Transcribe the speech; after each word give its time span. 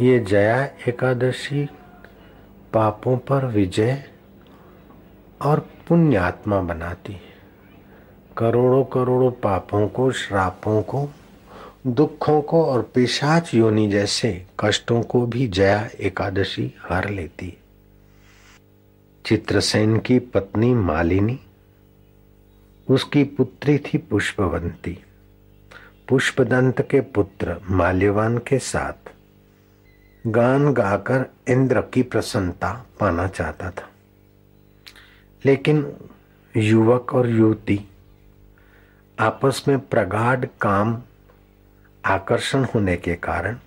ये 0.00 0.18
जया 0.18 0.64
एकादशी 0.64 1.68
पापों 2.72 3.18
पर 3.18 3.46
विजय 3.46 4.04
और 5.42 5.60
पुण्यात्मा 5.88 6.60
बनाती। 6.60 7.12
है 7.12 7.34
करोड़ों 8.36 8.84
करोड़ों 8.84 9.30
पापों 9.30 9.88
को, 9.88 10.12
श्रापों 10.12 10.82
को, 10.82 11.08
दुखों 11.86 12.42
को 12.42 12.64
और 12.64 12.82
पिशाच 12.94 13.54
योनि 13.54 13.88
जैसे 13.88 14.46
कष्टों 14.60 15.02
को 15.02 15.26
भी 15.26 15.48
जया 15.48 15.88
एकादशी 16.00 16.74
हर 16.88 17.10
लेती। 17.10 17.58
चित्रसेन 19.26 19.98
की 19.98 20.18
पत्नी 20.18 20.74
मालिनी, 20.74 21.40
उसकी 22.90 23.24
पुत्री 23.24 23.78
थी 23.78 23.98
पुष्पवंती। 23.98 25.04
पुष्पदंत 26.08 26.80
के 26.90 27.00
पुत्र 27.00 27.60
माल्यवान 27.70 28.38
के 28.38 28.58
साथ। 28.58 29.13
गान 30.26 30.72
गाकर 30.72 31.24
इंद्र 31.48 31.80
की 31.80 32.02
प्रसन्नता 32.02 32.86
पाना 33.00 33.26
चाहता 33.26 33.70
था। 33.70 33.90
लेकिन 35.44 35.92
युवक 36.56 37.14
और 37.14 37.28
युवती 37.28 37.80
आपस 39.18 39.64
में 39.68 39.78
प्रगाढ़ 39.80 40.44
काम, 40.44 41.02
आकर्षण 42.04 42.64
होने 42.64 42.96
के 42.96 43.14
कारण 43.14 43.58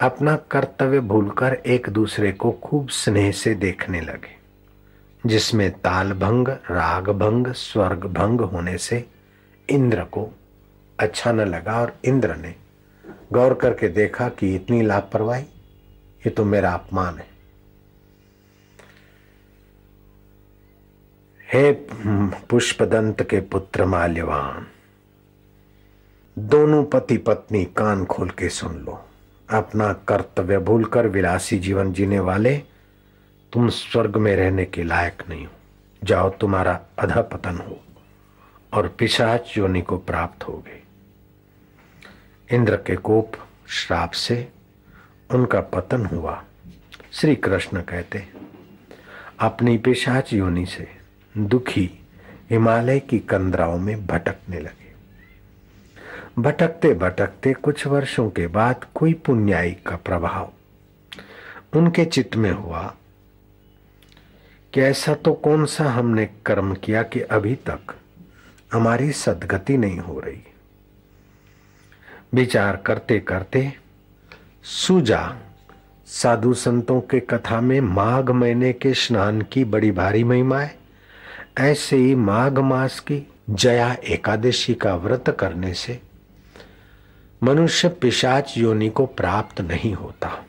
अपना 0.00 0.36
कर्तव्य 0.36 1.00
भूलकर 1.00 1.54
एक 1.54 1.88
दूसरे 1.88 2.32
को 2.32 2.52
खूब 2.52 2.88
स्नेह 2.88 3.32
से 3.32 3.54
देखने 3.54 4.00
लगे, 4.00 4.36
जिसमें 5.26 5.70
ताल 5.70 6.12
भंग 6.12 6.48
राग 6.48 7.10
भंग 7.10 7.52
स्वर्ग 7.52 8.04
भंग 8.04 8.40
होने 8.40 8.78
से 8.78 9.04
इंद्र 9.70 10.04
को 10.04 10.30
अच्छा 11.00 11.32
न 11.32 11.40
लगा 11.40 11.80
और 11.80 11.96
इंद्र 12.04 12.36
ने 12.36 12.54
गौर 13.32 13.54
करके 13.54 13.88
देखा 13.88 14.28
कि 14.28 14.54
इतनी 14.54 14.82
लापरवाही, 14.82 15.42
ये 15.42 16.30
तो 16.30 16.44
मेरा 16.44 16.72
अपमान 16.72 17.18
है। 17.18 17.26
हे 21.46 21.72
पुष्पदंत 22.50 23.22
के 23.22 23.40
पुत्र 23.42 23.84
माल्यवान, 23.86 24.66
दोनों 26.36 26.84
पति 26.84 27.16
पत्नी 27.18 27.64
कान 27.76 28.04
खोल 28.04 28.30
के 28.30 28.48
सुन 28.48 28.76
लो। 28.78 29.00
अपना 29.48 29.92
कर्तव्य 30.08 30.58
भूलकर 30.58 31.06
विलासी 31.06 31.58
जीवन 31.58 31.92
जीने 31.92 32.20
वाले 32.20 32.56
तुम 33.52 33.68
स्वर्ग 33.70 34.16
में 34.16 34.34
रहने 34.36 34.64
के 34.64 34.82
लायक 34.82 35.22
नहीं 35.28 35.44
हो। 35.46 35.52
जाओ, 36.02 36.30
तुम्हारा 36.30 36.80
अधा 36.98 37.22
पतन 37.22 37.58
हो 37.58 37.80
और 38.72 38.88
पिशाच 38.98 39.56
योनि 39.58 39.80
को 39.82 39.98
प्राप्त 39.98 40.48
हो 40.48 40.56
गए। 40.58 40.81
इंद्र 42.52 42.76
के 42.76 42.96
कोप 42.96 43.32
श्राप 43.68 44.10
से 44.10 44.48
उनका 45.30 45.60
पतन 45.60 46.06
हुआ। 46.06 46.44
श्री 47.12 47.36
कृष्ण 47.36 47.82
कहते, 47.82 48.28
अपनी 49.40 49.78
पिशाच 49.78 50.32
योनि 50.32 50.66
से 50.66 50.88
दुखी 51.38 51.90
हिमालय 52.50 53.00
की 53.00 53.18
कंदराओं 53.18 53.78
में 53.78 54.06
भटकने 54.06 54.60
लगे। 54.60 54.92
भटकते 56.38 56.94
भटकते 56.94 57.52
कुछ 57.52 57.86
वर्षों 57.86 58.30
के 58.30 58.46
बाद 58.46 58.86
कोई 58.94 59.12
पुण्याई 59.12 59.72
का 59.72 59.96
प्रभाव 59.96 60.52
उनके 61.76 62.04
चित्त 62.04 62.36
में 62.36 62.52
हुआ। 62.52 62.94
कि 64.74 64.80
ऐसा 64.80 65.14
तो 65.14 65.34
कौन 65.34 65.66
सा 65.66 65.84
हमने 65.84 66.26
कर्म 66.26 66.74
किया 66.74 67.02
कि 67.02 67.20
अभी 67.20 67.54
तक 67.54 67.80
हमारी 68.72 69.12
सदगति 69.12 69.76
नहीं 69.76 69.98
हो 69.98 70.20
रही। 70.20 70.51
विचार 72.34 72.76
करते 72.76 73.18
करते, 73.18 73.72
सुजा, 74.62 75.36
साधु 76.06 76.54
संतों 76.54 77.00
के 77.00 77.20
कथा 77.20 77.60
में 77.60 77.80
माघ 77.80 78.30
महीने 78.30 78.72
के 78.72 78.94
स्नान 78.94 79.42
की 79.42 79.64
बड़ी 79.64 79.90
भारी 79.90 80.24
महिमा 80.24 80.60
है। 80.60 80.76
ऐसे 81.58 81.96
ही 81.96 82.14
माघ 82.14 82.58
मास 82.58 83.00
की 83.00 83.26
जया 83.50 83.92
एकादशी 83.92 84.74
का 84.74 84.96
व्रत 84.96 85.36
करने 85.40 85.74
से 85.74 86.00
मनुष्य 87.42 87.88
पिशाच 87.88 88.54
योनि 88.58 88.88
को 88.88 89.06
प्राप्त 89.06 89.60
नहीं 89.60 89.94
होता। 89.94 90.46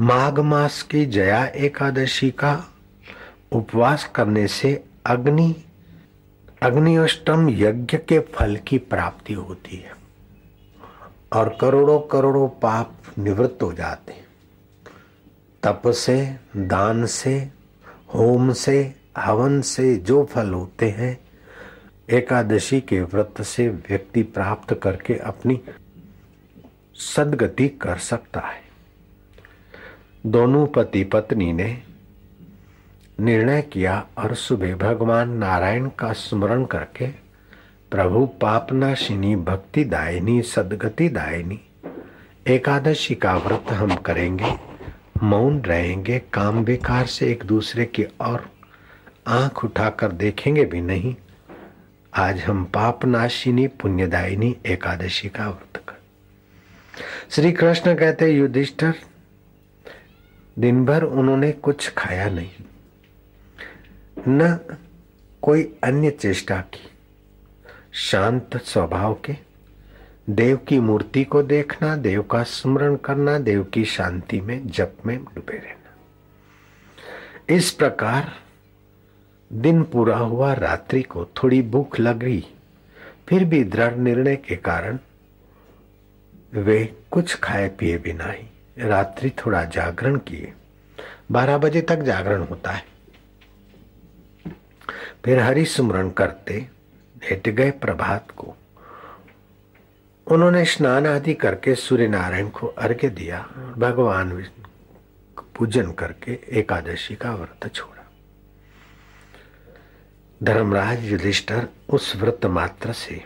माघ 0.00 0.40
मास 0.40 0.82
की 0.82 1.06
जया 1.06 1.44
एकादशी 1.44 2.30
का 2.30 2.64
उपवास 3.52 4.10
करने 4.14 4.46
से 4.46 4.84
अग्नि 5.06 5.56
अग्निष्टम 6.62 7.48
यज्ञ 7.50 7.96
के 7.96 8.18
फल 8.18 8.56
की 8.56 8.78
प्राप्ति 8.78 9.32
होती 9.32 9.76
है। 9.76 10.05
और 11.32 11.56
करोड़ों 11.60 12.00
करोड़ों 12.00 12.48
पाप 12.48 12.92
निवृत्त 13.18 13.62
हो 13.62 13.72
जाते 13.72 14.26
तप 15.62 15.82
से, 15.86 16.36
दान 16.56 17.06
से, 17.06 17.50
होम 18.14 18.52
से, 18.52 18.94
हवन 19.18 19.60
से 19.60 19.96
जो 19.96 20.24
फल 20.24 20.52
होते 20.52 20.90
हैं, 20.90 21.18
एकादशी 22.10 22.80
के 22.80 23.00
व्रत 23.00 23.42
से 23.42 23.68
व्यक्ति 23.68 24.22
प्राप्त 24.22 24.74
करके 24.74 25.14
अपनी 25.14 25.60
सदगति 26.94 27.68
कर 27.68 27.96
सकता 27.96 28.40
है। 28.40 28.62
दोनों 30.26 30.66
पति 30.66 31.04
पत्नी 31.04 31.52
ने 31.52 31.82
निर्णय 33.20 33.62
किया 33.62 34.06
और 34.18 34.34
सुबह 34.34 34.76
भगवान 34.76 35.30
नारायण 35.30 35.88
का 35.88 36.12
स्मरण 36.12 36.64
करके 36.64 37.25
प्रभु 37.90 38.26
पापनाशिनी 38.26 39.36
भक्ति 39.36 39.84
दायनी 39.84 40.42
सदगति 40.42 41.08
दायनी 41.08 41.60
एकादशी 42.46 43.14
का 43.14 43.36
व्रत 43.36 43.64
हम 43.72 43.94
करेंगे, 43.94 44.52
मौन 45.22 45.60
रहेंगे, 45.60 46.18
काम 46.18 46.64
बेकार 46.64 47.06
से 47.06 47.30
एक 47.30 47.44
दूसरे 47.44 47.84
की 47.84 48.04
और 48.20 48.50
आँख 49.26 49.64
उठाकर 49.64 50.12
देखेंगे 50.12 50.64
भी 50.64 50.80
नहीं। 50.80 51.16
आज 52.14 52.40
हम 52.40 52.64
पाप 52.64 53.04
नाशिनी 53.04 53.66
पुण्यदायिनी, 53.66 54.56
एकादशी 54.66 55.28
का 55.28 55.48
व्रत 55.48 55.82
कर। 55.88 55.94
श्री 57.30 57.52
कृष्ण 57.52 57.94
कहते, 57.94 58.28
युधिष्ठर 58.28 58.94
दिन 60.58 60.84
भर 60.84 61.02
उन्होंने 61.02 61.52
कुछ 61.52 61.92
खाया 61.92 62.28
नहीं। 62.28 62.50
न 64.28 64.58
कोई 65.42 65.74
अन्य 65.84 66.10
चेष्टा 66.10 66.56
की। 66.56 66.90
शांत 67.96 68.56
स्वभाव 68.56 69.14
के। 69.14 69.36
देव 70.30 70.56
की 70.56 70.80
मूर्ति 70.80 71.24
को 71.24 71.42
देखना, 71.42 71.96
देव 71.96 72.22
का 72.22 72.42
स्मरण 72.42 72.96
करना, 72.96 73.38
देव 73.38 73.64
की 73.64 73.84
शांति 73.84 74.40
में, 74.40 74.68
जप 74.68 74.96
में 75.06 75.24
डूबे 75.24 75.56
रहना। 75.56 75.94
इस 77.48 77.70
प्रकार 77.70 78.32
दिन 79.52 79.82
पूरा 79.82 80.18
हुआ, 80.18 80.52
रात्रि 80.52 81.02
को 81.02 81.24
थोड़ी 81.24 81.62
भूख 81.62 82.00
लग 82.00 82.22
रही 82.22 82.46
फिर 83.28 83.44
भी 83.44 83.64
दृढ़ 83.64 83.94
निर्णय 83.94 84.36
के 84.36 84.56
कारण 84.56 84.98
वे 86.54 86.96
कुछ 87.10 87.34
खाए 87.34 87.68
पिए 87.68 87.98
बिना 87.98 88.24
ही 88.24 88.44
रात्रि 88.78 89.30
थोड़ा 89.30 89.64
जागरण 89.64 90.16
किए। 90.16 90.52
बारह 91.32 91.58
बजे 91.58 91.80
तक 91.80 91.96
जागरण 91.96 92.42
होता 92.42 92.70
है। 92.70 92.84
फिर 95.24 95.40
हरि 95.40 95.64
सुमरण 95.64 96.10
करते 96.10 96.75
लेट 97.16 97.48
गए 97.48 97.70
प्रभात 97.70 98.30
को। 98.30 98.54
उन्होंने 100.26 100.64
स्नान 100.64 101.06
आदि 101.06 101.34
करके 101.34 101.74
सूर्य 101.74 102.08
नारायण 102.08 102.48
को 102.48 102.66
अर्घ्य 102.66 103.08
दिया 103.10 103.40
भगवान 103.78 104.32
पूजन 105.56 105.92
करके 105.92 106.32
एकादशी 106.58 107.14
का 107.14 107.34
व्रत 107.34 107.70
छोड़ा। 107.74 108.04
धर्मराज 110.40 111.04
युधिष्ठर 111.04 111.66
उस 111.88 112.14
व्रत 112.16 112.46
मात्र 112.46 112.92
से 112.92 113.22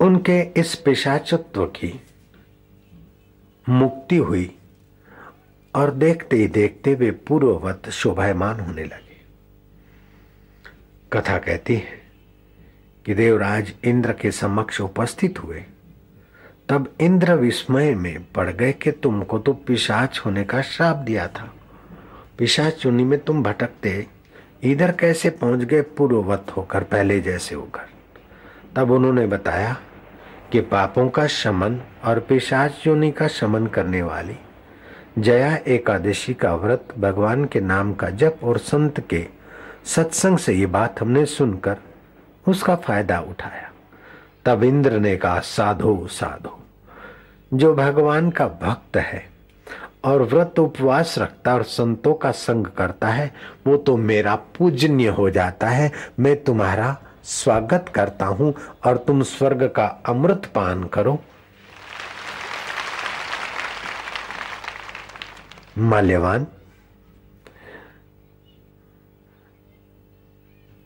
उनके 0.00 0.40
इस 0.60 0.74
पेशाचत्व 0.74 1.64
की 1.66 1.92
मुक्ति 3.66 4.16
हुई 4.16 4.50
और 5.74 5.90
देखते 5.90 6.36
ही 6.36 6.46
देखते 6.48 6.94
वे 6.94 7.10
पूर्ववत 7.26 7.88
शोभायमान 7.90 8.60
होने 8.60 8.84
लगे। 8.84 9.11
कथा 11.12 11.38
कहती 11.38 11.74
है 11.74 12.00
कि 13.06 13.14
देवराज 13.14 13.72
इंद्र 13.84 14.12
के 14.12 14.30
समक्ष 14.30 14.80
उपस्थित 14.80 15.42
हुए। 15.44 15.64
तब 16.68 16.92
इंद्र 17.00 17.34
विस्मय 17.34 17.94
में 17.94 18.24
पड़ 18.32 18.50
गए 18.50 18.72
कि 18.72 18.90
तुमको 18.90 19.38
तो 19.38 19.52
पिशाच 19.52 20.22
होने 20.26 20.44
का 20.44 20.62
श्राप 20.62 20.96
दिया 20.96 21.26
था। 21.28 21.54
पिशाच 22.38 22.72
चुनी 22.72 23.04
में 23.04 23.18
तुम 23.18 23.42
भटकते, 23.42 24.06
इधर 24.62 24.92
कैसे 24.92 25.30
पहुँच 25.30 25.64
गए 25.64 25.82
पूर्ववत 25.82 26.46
होकर, 26.56 26.82
पहले 26.82 27.20
जैसे 27.20 27.54
होकर। 27.54 27.88
तब 28.76 28.90
उन्होंने 28.90 29.26
बताया 29.26 29.76
कि 30.52 30.60
पापों 30.60 31.08
का 31.08 31.26
शमन 31.26 31.80
और 32.04 32.20
पिशाच 32.20 32.86
योनि 32.86 33.10
का 33.10 33.28
शमन 33.28 33.66
करने 33.66 34.02
वाली 34.02 34.36
जया 35.18 35.56
एकादशी 35.56 36.34
का 36.34 36.54
व्रत 36.54 36.88
भगवान 36.98 37.44
के 37.44 37.60
नाम 37.60 37.94
का 37.94 38.10
जप 38.10 38.38
और 38.42 38.58
संत 38.58 39.00
के 39.00 39.26
सत्संग 39.86 40.38
से 40.38 40.52
ये 40.54 40.66
बात 40.66 41.00
हमने 41.00 41.24
सुनकर 41.26 41.76
उसका 42.46 42.74
फ़ायदा 42.76 43.18
उठाया। 43.20 43.70
तब 44.44 44.62
इंद्र 44.64 44.98
ने 45.00 45.16
कहा, 45.16 45.40
साधो 45.40 46.06
साधो, 46.06 46.58
जो 47.52 47.74
भगवान 47.74 48.30
का 48.30 48.46
भक्त 48.62 48.96
है 48.96 49.24
और 50.04 50.22
व्रत 50.22 50.58
उपवास 50.58 51.14
रखता 51.18 51.54
और 51.54 51.62
संतों 51.62 52.14
का 52.14 52.30
संग 52.30 52.66
करता 52.66 53.08
है, 53.08 53.30
वो 53.66 53.76
तो 53.76 53.96
मेरा 53.96 54.34
पूजनीय 54.58 55.08
हो 55.08 55.28
जाता 55.30 55.68
है। 55.68 55.90
मैं 56.20 56.42
तुम्हारा 56.44 56.96
स्वागत 57.24 57.92
करता 57.94 58.26
हूँ 58.26 58.54
और 58.86 58.96
तुम 58.96 59.22
स्वर्ग 59.22 59.62
का 59.66 59.86
अमृत 60.06 60.50
पान 60.54 60.84
करो। 60.84 61.18
माल्यवान 65.78 66.46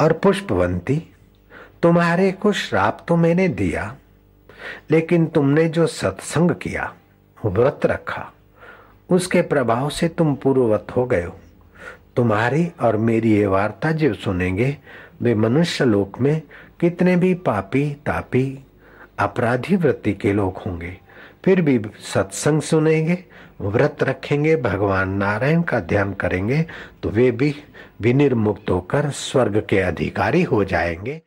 और 0.00 0.12
पुष्पवंती, 0.12 1.02
तुम्हारे 1.82 2.30
को 2.32 2.52
श्राप 2.52 3.04
तो 3.08 3.16
मैंने 3.16 3.48
दिया, 3.48 3.94
लेकिन 4.90 5.26
तुमने 5.26 5.68
जो 5.68 5.86
सत्संग 5.86 6.50
किया, 6.50 6.92
व्रत 7.38 7.86
रखा, 7.86 8.32
उसके 9.10 9.42
प्रभाव 9.42 9.88
से 9.88 10.08
तुम 10.08 10.34
पूर्ववत 10.34 10.86
हो 10.96 11.04
गए 11.06 11.24
हो। 11.24 11.36
तुम्हारी 12.16 12.66
और 12.80 12.96
मेरी 12.96 13.32
ये 13.32 13.46
वार्ता 13.46 13.92
जो 13.92 14.14
सुनेंगे, 14.14 14.76
वे 15.22 15.34
मनुष्य 15.34 15.84
लोक 15.84 16.20
में 16.20 16.40
कितने 16.80 17.16
भी 17.16 17.34
पापी, 17.34 17.90
तापी, 18.06 18.64
अपराधी 19.18 19.76
वृत्ति 19.76 20.12
के 20.12 20.32
लोग 20.32 20.56
होंगे। 20.56 20.96
फिर 21.44 21.60
भी 21.62 21.80
सत्संग 22.14 22.62
सुनेंगे, 22.62 23.18
व्रत 23.60 24.02
रखेंगे, 24.02 24.56
भगवान 24.56 25.10
नारायण 25.10 25.62
का 25.62 25.80
ध्यान 25.80 26.12
करेंगे 26.12 26.64
तो 27.02 27.10
वे 27.10 27.30
भी 27.30 27.54
विनिर्मुक्त 28.00 28.70
होकर 28.70 29.10
स्वर्ग 29.10 29.66
के 29.70 29.78
अधिकारी 29.78 30.42
हो 30.42 30.64
जाएँगे। 30.64 31.20